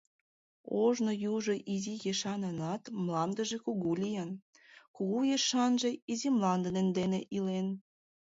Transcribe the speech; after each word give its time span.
Ожно 0.83 1.11
южо 1.33 1.55
изи 1.73 1.95
ешанынат 2.11 2.83
мландыже 3.03 3.57
кугу 3.65 3.91
лийын, 4.01 4.29
кугу 4.95 5.19
ешанже 5.37 5.89
изи 6.11 6.29
мланде 6.35 6.69
дене 6.97 7.19
илен. 7.35 7.67